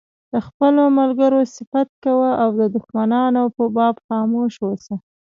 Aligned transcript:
د 0.31 0.33
خپلو 0.47 0.83
ملګرو 0.99 1.39
صفت 1.55 1.89
کوه 2.05 2.29
او 2.41 2.49
د 2.59 2.61
دښمنانو 2.75 3.43
په 3.55 3.63
باب 3.75 3.95
خاموش 4.05 4.53
اوسه. 4.65 4.95